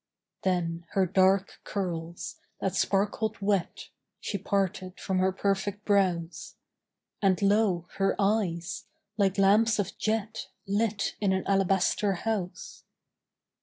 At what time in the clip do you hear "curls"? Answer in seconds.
1.63-2.39